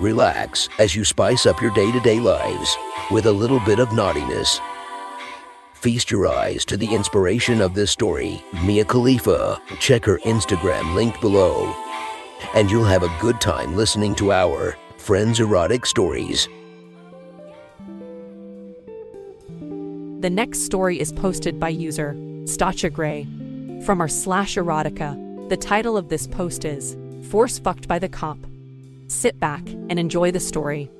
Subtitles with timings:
[0.00, 2.76] Relax as you spice up your day to day lives
[3.10, 4.60] with a little bit of naughtiness.
[5.72, 9.60] Feast your eyes to the inspiration of this story, Mia Khalifa.
[9.80, 11.74] Check her Instagram linked below,
[12.54, 16.48] and you'll have a good time listening to our Friends Erotic Stories.
[20.20, 23.26] The next story is posted by user Stacha Gray
[23.84, 25.48] from our slash erotica.
[25.48, 26.96] The title of this post is
[27.30, 28.38] Force Fucked by the Cop.
[29.08, 30.90] Sit back and enjoy the story.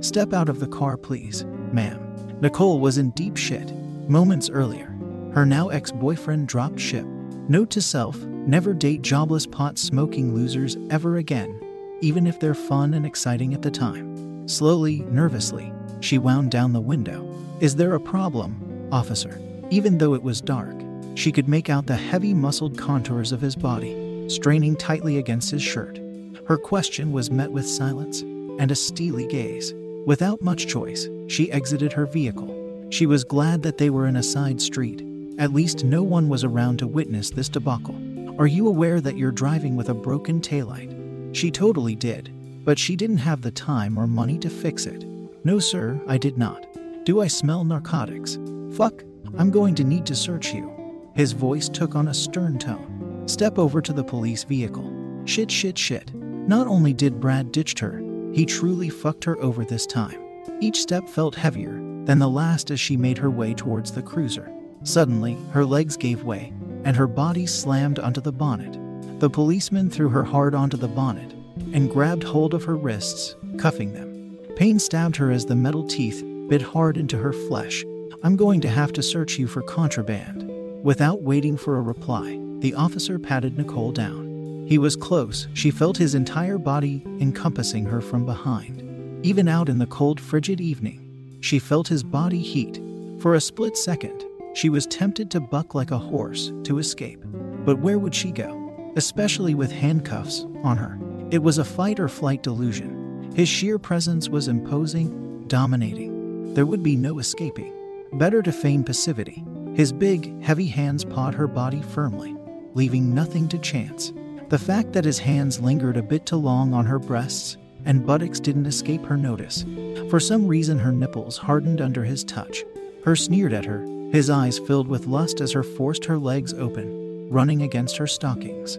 [0.00, 2.38] Step out of the car, please, ma'am.
[2.42, 3.72] Nicole was in deep shit.
[4.06, 4.94] Moments earlier,
[5.32, 7.06] her now ex boyfriend dropped ship.
[7.48, 11.58] Note to self never date jobless pot smoking losers ever again,
[12.02, 14.46] even if they're fun and exciting at the time.
[14.46, 17.26] Slowly, nervously, she wound down the window.
[17.60, 19.40] Is there a problem, officer?
[19.70, 20.76] Even though it was dark,
[21.14, 25.62] she could make out the heavy muscled contours of his body, straining tightly against his
[25.62, 26.00] shirt.
[26.46, 29.74] Her question was met with silence and a steely gaze.
[30.06, 32.86] Without much choice, she exited her vehicle.
[32.90, 35.04] She was glad that they were in a side street.
[35.38, 37.96] At least no one was around to witness this debacle.
[38.38, 41.34] Are you aware that you're driving with a broken taillight?
[41.34, 42.32] She totally did,
[42.64, 45.04] but she didn't have the time or money to fix it.
[45.44, 46.66] No, sir, I did not.
[47.04, 48.38] Do I smell narcotics?
[48.72, 49.04] Fuck,
[49.36, 50.72] I'm going to need to search you.
[51.14, 52.95] His voice took on a stern tone.
[53.26, 54.92] Step over to the police vehicle.
[55.24, 56.14] Shit, shit, shit.
[56.14, 58.00] Not only did Brad ditched her,
[58.32, 60.20] he truly fucked her over this time.
[60.60, 61.72] Each step felt heavier
[62.04, 64.52] than the last as she made her way towards the cruiser.
[64.84, 66.52] Suddenly, her legs gave way,
[66.84, 68.78] and her body slammed onto the bonnet.
[69.18, 71.32] The policeman threw her hard onto the bonnet
[71.72, 74.38] and grabbed hold of her wrists, cuffing them.
[74.54, 77.84] Pain stabbed her as the metal teeth bit hard into her flesh.
[78.22, 80.48] I'm going to have to search you for contraband.
[80.84, 84.64] Without waiting for a reply, the officer patted Nicole down.
[84.68, 85.46] He was close.
[85.54, 88.82] She felt his entire body encompassing her from behind.
[89.24, 92.80] Even out in the cold, frigid evening, she felt his body heat.
[93.20, 94.24] For a split second,
[94.54, 97.22] she was tempted to buck like a horse to escape.
[97.64, 98.92] But where would she go?
[98.96, 100.98] Especially with handcuffs on her.
[101.30, 103.32] It was a fight or flight delusion.
[103.34, 106.54] His sheer presence was imposing, dominating.
[106.54, 107.72] There would be no escaping.
[108.14, 109.44] Better to feign passivity.
[109.74, 112.34] His big, heavy hands pawed her body firmly,
[112.76, 114.12] leaving nothing to chance.
[114.50, 117.56] The fact that his hands lingered a bit too long on her breasts
[117.86, 119.64] and buttocks didn't escape her notice.
[120.10, 122.64] For some reason, her nipples hardened under his touch.
[123.02, 123.80] Her sneered at her,
[124.12, 128.78] his eyes filled with lust as her forced her legs open, running against her stockings,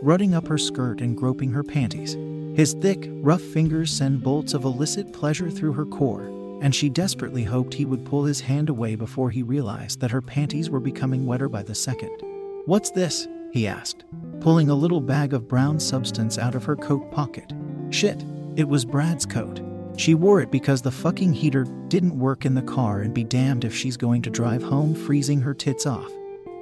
[0.00, 2.14] rutting up her skirt and groping her panties.
[2.56, 6.28] His thick, rough fingers sent bolts of illicit pleasure through her core,
[6.62, 10.22] and she desperately hoped he would pull his hand away before he realized that her
[10.22, 12.29] panties were becoming wetter by the second.
[12.70, 13.26] What's this?
[13.52, 14.04] he asked,
[14.38, 17.52] pulling a little bag of brown substance out of her coat pocket.
[17.90, 19.60] Shit, it was Brad's coat.
[19.96, 23.64] She wore it because the fucking heater didn't work in the car and be damned
[23.64, 26.12] if she's going to drive home freezing her tits off.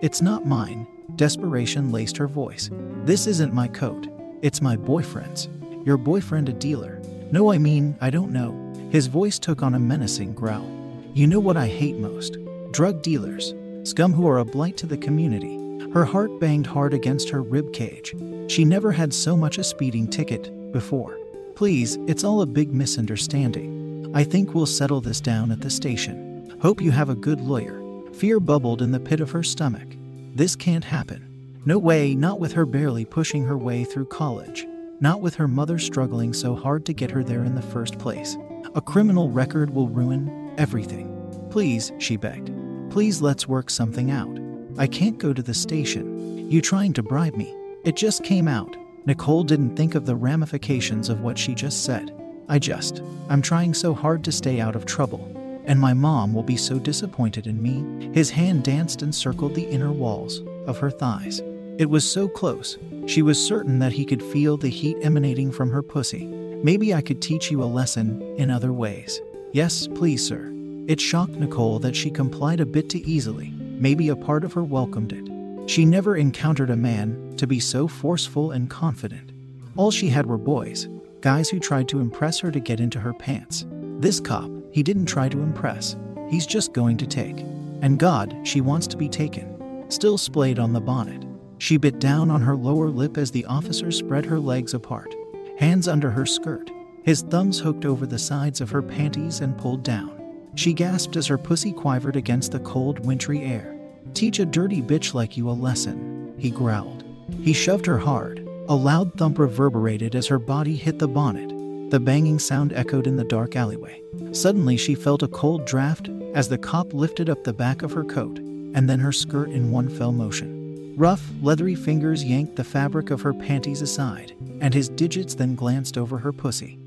[0.01, 0.87] It's not mine,
[1.17, 2.71] desperation laced her voice.
[3.05, 4.09] This isn't my coat.
[4.41, 5.51] It's my boyfriend's.
[5.85, 7.03] Your boyfriend a dealer?
[7.33, 8.73] No, I mean, I don't know.
[8.91, 10.71] His voice took on a menacing growl.
[11.13, 12.39] You know what I hate most?
[12.71, 13.55] Drug dealers.
[13.83, 15.58] Scum who are a blight to the community.
[15.93, 18.15] Her heart banged hard against her rib cage.
[18.49, 21.19] She never had so much a speeding ticket before.
[21.55, 24.11] Please, it's all a big misunderstanding.
[24.15, 26.57] I think we'll settle this down at the station.
[26.61, 27.83] Hope you have a good lawyer.
[28.13, 29.89] Fear bubbled in the pit of her stomach.
[30.35, 31.25] This can't happen.
[31.65, 34.67] No way, not with her barely pushing her way through college.
[35.01, 38.37] Not with her mother struggling so hard to get her there in the first place.
[38.75, 41.15] A criminal record will ruin everything.
[41.51, 42.53] Please, she begged.
[42.91, 44.38] Please let's work something out.
[44.79, 46.49] I can't go to the station.
[46.49, 47.53] You trying to bribe me?
[47.85, 48.77] It just came out.
[49.07, 52.15] Nicole didn't think of the ramifications of what she just said.
[52.49, 55.35] I just, I'm trying so hard to stay out of trouble.
[55.65, 58.09] And my mom will be so disappointed in me.
[58.15, 61.43] His hand danced and circled the inner walls of her thighs.
[61.77, 62.79] It was so close.
[63.07, 66.25] She was certain that he could feel the heat emanating from her pussy.
[66.25, 69.21] Maybe I could teach you a lesson in other ways.
[69.53, 70.53] Yes, please, sir.
[70.87, 73.53] It shocked Nicole that she complied a bit too easily.
[73.81, 75.71] Maybe a part of her welcomed it.
[75.71, 79.31] She never encountered a man to be so forceful and confident.
[79.77, 80.89] All she had were boys.
[81.21, 83.67] guys who tried to impress her to get into her pants.
[83.99, 85.97] This cop, he didn't try to impress,
[86.29, 87.41] he's just going to take.
[87.83, 89.85] And God, she wants to be taken.
[89.89, 91.25] Still splayed on the bonnet.
[91.59, 95.15] She bit down on her lower lip as the officer spread her legs apart,
[95.59, 96.71] hands under her skirt,
[97.03, 100.18] his thumbs hooked over the sides of her panties and pulled down.
[100.55, 103.79] She gasped as her pussy quivered against the cold, wintry air.
[104.15, 107.05] Teach a dirty bitch like you a lesson, he growled.
[107.43, 108.47] He shoved her hard.
[108.69, 111.49] A loud thump reverberated as her body hit the bonnet.
[111.91, 114.03] The banging sound echoed in the dark alleyway.
[114.33, 118.05] Suddenly, she felt a cold draft as the cop lifted up the back of her
[118.05, 118.39] coat
[118.75, 120.95] and then her skirt in one fell motion.
[120.97, 125.97] Rough, leathery fingers yanked the fabric of her panties aside, and his digits then glanced
[125.97, 126.79] over her pussy,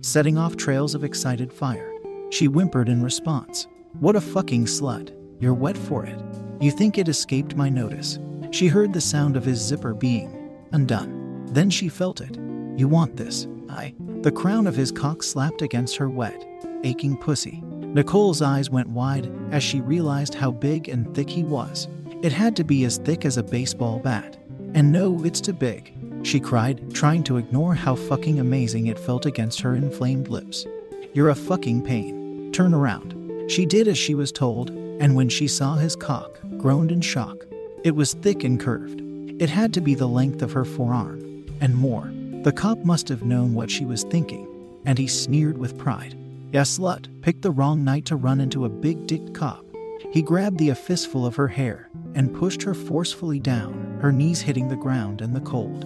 [0.00, 1.91] setting off trails of excited fire.
[2.32, 3.66] She whimpered in response.
[4.00, 5.14] What a fucking slut.
[5.38, 6.18] You're wet for it.
[6.62, 8.18] You think it escaped my notice.
[8.52, 11.44] She heard the sound of his zipper being undone.
[11.50, 12.38] Then she felt it.
[12.78, 13.46] You want this.
[13.68, 13.92] I.
[14.22, 16.42] The crown of his cock slapped against her wet,
[16.84, 17.60] aching pussy.
[17.62, 21.86] Nicole's eyes went wide as she realized how big and thick he was.
[22.22, 24.38] It had to be as thick as a baseball bat.
[24.72, 25.92] And no, it's too big,
[26.22, 30.64] she cried, trying to ignore how fucking amazing it felt against her inflamed lips.
[31.12, 32.21] You're a fucking pain.
[32.52, 33.50] Turn around.
[33.50, 37.46] She did as she was told, and when she saw his cock, groaned in shock.
[37.82, 39.00] It was thick and curved.
[39.40, 42.12] It had to be the length of her forearm, and more.
[42.44, 44.46] The cop must have known what she was thinking,
[44.84, 46.16] and he sneered with pride.
[46.52, 49.64] Yeah, slut, picked the wrong night to run into a big dick cop.
[50.12, 54.42] He grabbed the a fistful of her hair and pushed her forcefully down, her knees
[54.42, 55.84] hitting the ground and the cold.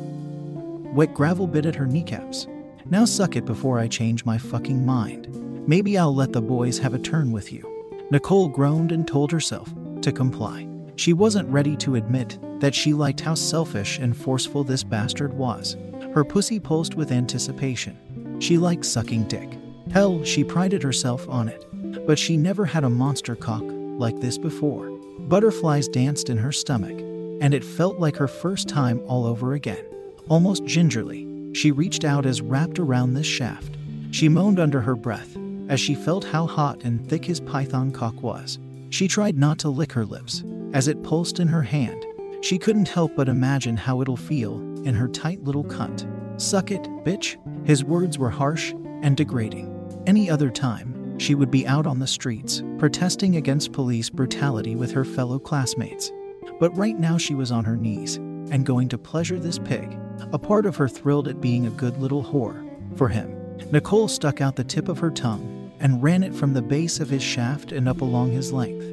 [0.94, 2.48] Wet gravel bit at her kneecaps.
[2.86, 5.45] Now suck it before I change my fucking mind.
[5.68, 7.68] Maybe I'll let the boys have a turn with you.
[8.12, 9.68] Nicole groaned and told herself
[10.02, 10.68] to comply.
[10.94, 15.76] She wasn't ready to admit that she liked how selfish and forceful this bastard was.
[16.14, 18.38] Her pussy pulsed with anticipation.
[18.38, 19.58] She liked sucking dick.
[19.90, 21.66] Hell, she prided herself on it.
[22.06, 24.90] But she never had a monster cock like this before.
[25.18, 26.96] Butterflies danced in her stomach,
[27.40, 29.84] and it felt like her first time all over again.
[30.28, 33.76] Almost gingerly, she reached out as wrapped around this shaft.
[34.12, 35.36] She moaned under her breath
[35.68, 38.58] as she felt how hot and thick his python cock was.
[38.90, 42.04] She tried not to lick her lips as it pulsed in her hand.
[42.42, 46.06] She couldn't help but imagine how it'll feel in her tight little cunt.
[46.40, 47.36] Suck it, bitch.
[47.66, 48.72] His words were harsh
[49.02, 49.72] and degrading.
[50.06, 54.92] Any other time, she would be out on the streets, protesting against police brutality with
[54.92, 56.12] her fellow classmates.
[56.60, 59.98] But right now she was on her knees and going to pleasure this pig.
[60.32, 62.62] A part of her thrilled at being a good little whore
[62.96, 63.34] for him.
[63.72, 65.55] Nicole stuck out the tip of her tongue
[65.86, 68.84] and ran it from the base of his shaft and up along his length.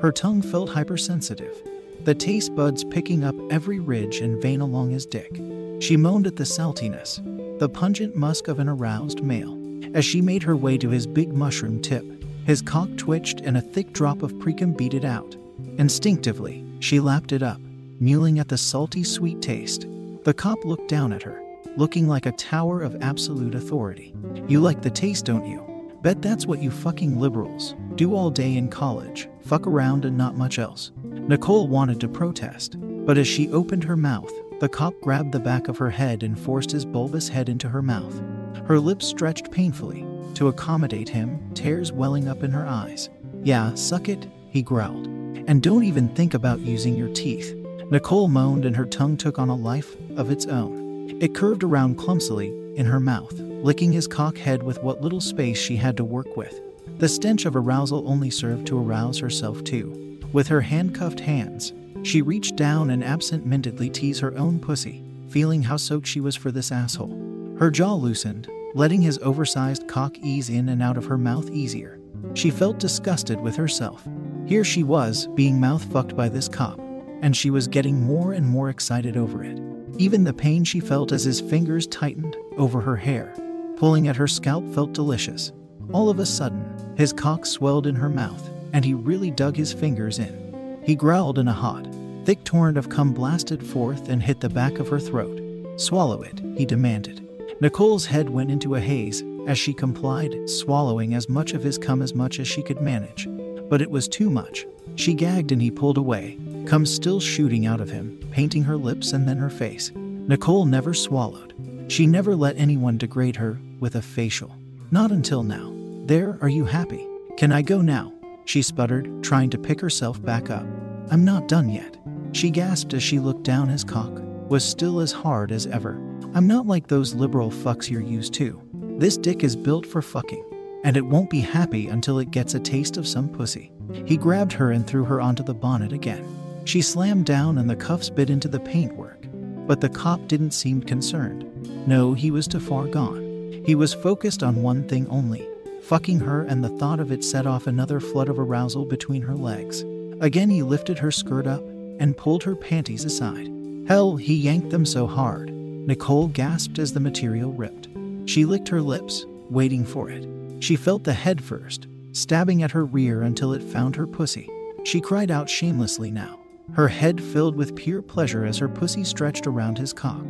[0.00, 1.60] Her tongue felt hypersensitive,
[2.04, 5.40] the taste buds picking up every ridge and vein along his dick.
[5.80, 7.18] She moaned at the saltiness,
[7.58, 9.58] the pungent musk of an aroused male.
[9.92, 12.04] As she made her way to his big mushroom tip,
[12.44, 15.34] his cock twitched and a thick drop of precum beat it out.
[15.78, 17.60] Instinctively, she lapped it up,
[18.00, 19.84] mewling at the salty, sweet taste.
[20.22, 21.42] The cop looked down at her,
[21.76, 24.14] looking like a tower of absolute authority.
[24.46, 25.75] You like the taste, don't you?
[26.02, 30.36] Bet that's what you fucking liberals do all day in college fuck around and not
[30.36, 30.90] much else.
[31.04, 35.68] Nicole wanted to protest, but as she opened her mouth, the cop grabbed the back
[35.68, 38.20] of her head and forced his bulbous head into her mouth.
[38.66, 40.04] Her lips stretched painfully
[40.34, 43.08] to accommodate him, tears welling up in her eyes.
[43.42, 45.06] Yeah, suck it, he growled.
[45.46, 47.54] And don't even think about using your teeth.
[47.90, 51.16] Nicole moaned and her tongue took on a life of its own.
[51.20, 55.58] It curved around clumsily in her mouth, licking his cock head with what little space
[55.58, 56.60] she had to work with.
[57.00, 60.20] The stench of arousal only served to arouse herself too.
[60.32, 61.72] With her handcuffed hands,
[62.04, 66.36] she reached down and absent mindedly teased her own pussy, feeling how soaked she was
[66.36, 67.56] for this asshole.
[67.58, 71.98] Her jaw loosened, letting his oversized cock ease in and out of her mouth easier.
[72.34, 74.06] She felt disgusted with herself.
[74.46, 76.78] Here she was, being mouth fucked by this cop,
[77.20, 79.60] and she was getting more and more excited over it.
[79.98, 83.34] Even the pain she felt as his fingers tightened over her hair,
[83.76, 85.52] pulling at her scalp, felt delicious.
[85.92, 89.72] All of a sudden, his cock swelled in her mouth, and he really dug his
[89.72, 90.80] fingers in.
[90.84, 91.86] He growled in a hot,
[92.24, 95.40] thick torrent of cum blasted forth and hit the back of her throat.
[95.76, 97.22] Swallow it, he demanded.
[97.60, 102.02] Nicole's head went into a haze as she complied, swallowing as much of his cum
[102.02, 103.28] as much as she could manage.
[103.68, 104.66] But it was too much.
[104.96, 109.12] She gagged and he pulled away, cum still shooting out of him, painting her lips
[109.12, 109.92] and then her face.
[109.94, 111.54] Nicole never swallowed.
[111.88, 114.54] She never let anyone degrade her with a facial.
[114.90, 115.72] Not until now.
[116.06, 117.06] There, are you happy?
[117.36, 118.12] Can I go now?
[118.44, 120.66] She sputtered, trying to pick herself back up.
[121.10, 121.96] I'm not done yet.
[122.32, 125.92] She gasped as she looked down his cock, was still as hard as ever.
[126.34, 128.60] I'm not like those liberal fucks you're used to.
[128.98, 130.44] This dick is built for fucking,
[130.84, 133.72] and it won't be happy until it gets a taste of some pussy.
[134.04, 136.26] He grabbed her and threw her onto the bonnet again.
[136.64, 139.26] She slammed down and the cuffs bit into the paintwork,
[139.66, 141.44] but the cop didn't seem concerned.
[141.86, 143.62] No, he was too far gone.
[143.64, 145.46] He was focused on one thing only
[145.86, 149.36] fucking her, and the thought of it set off another flood of arousal between her
[149.36, 149.84] legs.
[150.20, 151.62] Again, he lifted her skirt up
[152.00, 153.48] and pulled her panties aside.
[153.86, 155.50] Hell, he yanked them so hard.
[155.52, 157.88] Nicole gasped as the material ripped.
[158.24, 160.26] She licked her lips, waiting for it.
[160.58, 164.50] She felt the head first, stabbing at her rear until it found her pussy.
[164.82, 166.40] She cried out shamelessly now,
[166.72, 170.26] her head filled with pure pleasure as her pussy stretched around his cock.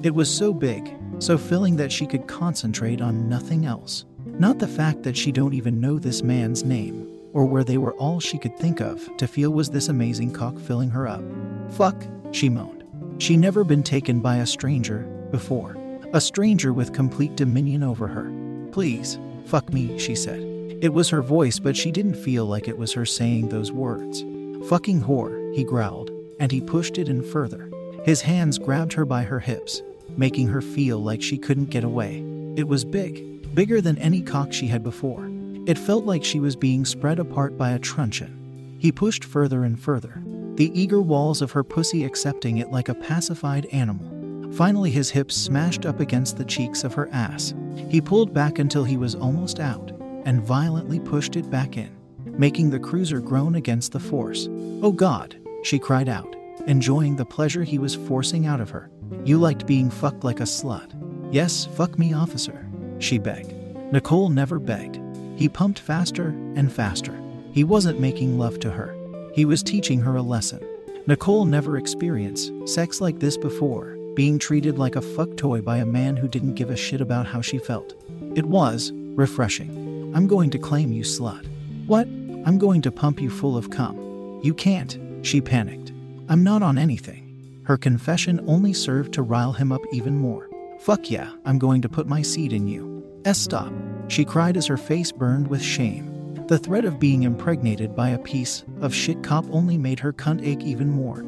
[0.00, 4.04] It was so big, so filling that she could concentrate on nothing else.
[4.24, 7.94] Not the fact that she don't even know this man's name, or where they were
[7.94, 11.24] all she could think of to feel was this amazing cock filling her up.
[11.70, 12.84] Fuck, she moaned.
[13.18, 15.00] She never been taken by a stranger
[15.32, 15.76] before.
[16.12, 18.32] A stranger with complete dominion over her.
[18.70, 20.40] Please, fuck me, she said.
[20.80, 24.24] It was her voice, but she didn't feel like it was her saying those words.
[24.68, 27.68] Fucking whore, he growled, and he pushed it in further.
[28.04, 29.82] His hands grabbed her by her hips,
[30.18, 32.22] making her feel like she couldn't get away.
[32.56, 35.30] It was big, bigger than any cock she had before.
[35.66, 38.76] It felt like she was being spread apart by a truncheon.
[38.80, 40.22] He pushed further and further,
[40.56, 44.52] the eager walls of her pussy accepting it like a pacified animal.
[44.52, 47.54] Finally, his hips smashed up against the cheeks of her ass.
[47.88, 49.92] He pulled back until he was almost out
[50.24, 54.48] and violently pushed it back in, making the cruiser groan against the force.
[54.82, 56.34] Oh God, she cried out,
[56.66, 58.90] enjoying the pleasure he was forcing out of her.
[59.24, 60.92] You liked being fucked like a slut.
[61.32, 62.66] Yes, fuck me, officer,
[62.98, 63.52] she begged.
[63.92, 65.00] Nicole never begged.
[65.36, 67.18] He pumped faster and faster.
[67.52, 68.94] He wasn't making love to her,
[69.32, 70.60] he was teaching her a lesson.
[71.06, 75.86] Nicole never experienced sex like this before, being treated like a fuck toy by a
[75.86, 77.94] man who didn't give a shit about how she felt.
[78.34, 80.12] It was refreshing.
[80.14, 81.46] I'm going to claim you, slut.
[81.86, 82.06] What?
[82.06, 84.40] I'm going to pump you full of cum.
[84.42, 85.92] You can't, she panicked.
[86.28, 87.17] I'm not on anything.
[87.68, 90.48] Her confession only served to rile him up even more.
[90.78, 93.04] Fuck yeah, I'm going to put my seed in you.
[93.26, 93.70] S stop,
[94.08, 96.46] she cried as her face burned with shame.
[96.46, 100.42] The threat of being impregnated by a piece of shit cop only made her cunt
[100.46, 101.20] ache even more,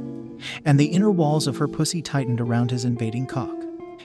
[0.64, 3.54] and the inner walls of her pussy tightened around his invading cock.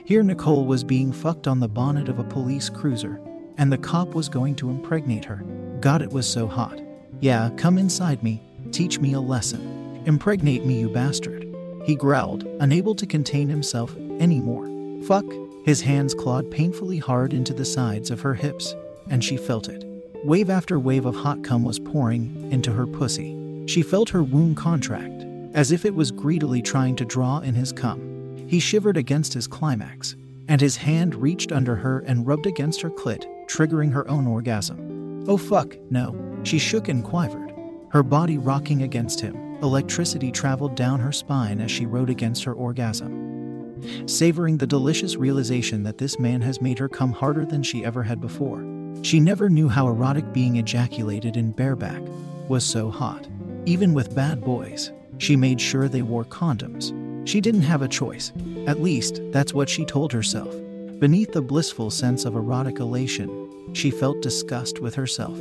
[0.03, 3.17] Here, Nicole was being fucked on the bonnet of a police cruiser,
[3.57, 5.37] and the cop was going to impregnate her.
[5.79, 6.81] God, it was so hot.
[7.21, 10.03] Yeah, come inside me, teach me a lesson.
[10.05, 11.44] Impregnate me, you bastard.
[11.85, 14.67] He growled, unable to contain himself anymore.
[15.03, 15.25] Fuck.
[15.65, 18.75] His hands clawed painfully hard into the sides of her hips,
[19.09, 19.85] and she felt it.
[20.23, 23.35] Wave after wave of hot cum was pouring into her pussy.
[23.67, 27.71] She felt her womb contract, as if it was greedily trying to draw in his
[27.71, 28.45] cum.
[28.47, 30.15] He shivered against his climax,
[30.47, 35.23] and his hand reached under her and rubbed against her clit, triggering her own orgasm.
[35.27, 36.15] Oh fuck, no.
[36.43, 37.53] She shook and quivered,
[37.89, 39.44] her body rocking against him.
[39.61, 45.83] Electricity traveled down her spine as she rode against her orgasm, savoring the delicious realization
[45.83, 48.63] that this man has made her come harder than she ever had before.
[49.01, 52.01] She never knew how erotic being ejaculated in bareback
[52.47, 53.27] was so hot.
[53.65, 56.93] Even with bad boys, she made sure they wore condoms.
[57.27, 58.31] She didn't have a choice.
[58.67, 60.53] At least, that's what she told herself.
[60.99, 65.37] Beneath the blissful sense of erotic elation, she felt disgust with herself.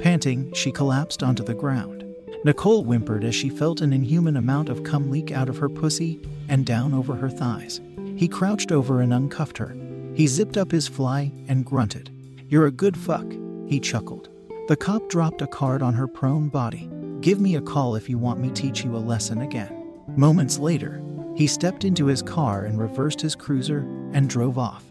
[0.00, 1.97] Panting, she collapsed onto the ground.
[2.44, 6.20] Nicole whimpered as she felt an inhuman amount of cum leak out of her pussy
[6.48, 7.80] and down over her thighs.
[8.16, 9.76] He crouched over and uncuffed her.
[10.14, 12.10] He zipped up his fly and grunted.
[12.48, 13.26] You're a good fuck,
[13.66, 14.28] he chuckled.
[14.68, 16.90] The cop dropped a card on her prone body.
[17.20, 19.72] Give me a call if you want me to teach you a lesson again.
[20.16, 21.02] Moments later,
[21.36, 23.80] he stepped into his car and reversed his cruiser
[24.12, 24.84] and drove off,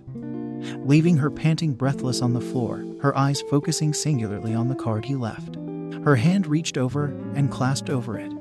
[0.85, 5.15] leaving her panting breathless on the floor, her eyes focusing singularly on the card he
[5.15, 5.56] left.
[6.07, 8.31] Her hand reached over and clasped over it.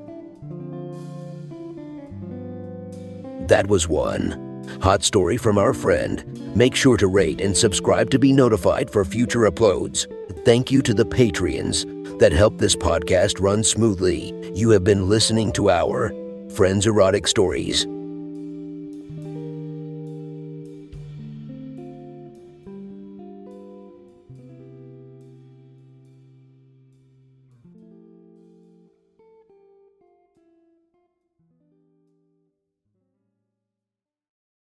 [3.49, 4.63] That was one.
[4.81, 6.55] Hot story from our friend.
[6.55, 10.07] Make sure to rate and subscribe to be notified for future uploads.
[10.45, 14.33] Thank you to the Patreons that help this podcast run smoothly.
[14.55, 16.13] You have been listening to our
[16.55, 17.85] Friends Erotic Stories.